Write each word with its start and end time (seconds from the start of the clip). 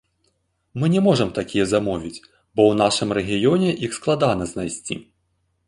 Мы 0.83 0.87
не 0.93 1.01
можам 1.07 1.29
такія 1.39 1.65
замовіць, 1.73 2.23
бо 2.55 2.61
ў 2.71 2.79
нашым 2.81 3.13
рэгіёне 3.21 3.69
іх 3.89 3.97
складана 4.01 4.43
знайсці. 4.57 5.03